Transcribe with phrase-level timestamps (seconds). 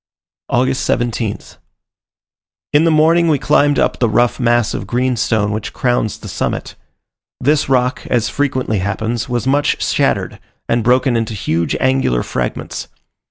[0.49, 1.57] August 17th.
[2.73, 6.73] In the morning we climbed up the rough mass of greenstone which crowns the summit.
[7.39, 12.87] This rock, as frequently happens, was much shattered and broken into huge angular fragments.